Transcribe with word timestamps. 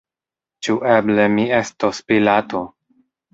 Ĉu 0.67 0.77
eble 0.93 1.25
mi 1.33 1.45
estos 1.59 2.01
Pilato? 2.09 2.65